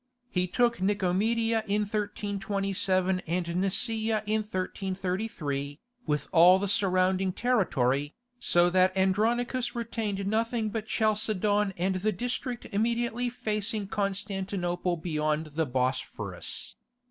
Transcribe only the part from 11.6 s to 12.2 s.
and the